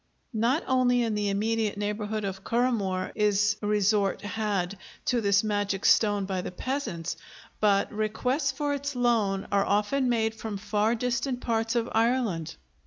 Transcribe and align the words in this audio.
Not 0.33 0.63
only 0.65 1.03
in 1.03 1.13
the 1.13 1.29
immediate 1.29 1.77
neighborhood 1.77 2.23
of 2.25 2.43
Currahmore 2.43 3.11
is 3.13 3.57
resort 3.61 4.21
had 4.21 4.75
to 5.05 5.21
this 5.21 5.43
magic 5.43 5.85
stone 5.85 6.25
by 6.25 6.41
the 6.41 6.49
peasants, 6.49 7.17
but 7.59 7.93
requests 7.93 8.51
for 8.51 8.73
its 8.73 8.95
loan 8.95 9.47
are 9.51 9.63
often 9.63 10.09
made 10.09 10.33
from 10.33 10.57
far 10.57 10.95
distant 10.95 11.39
parts 11.39 11.75
of 11.75 11.87
Ireland. 11.91 12.55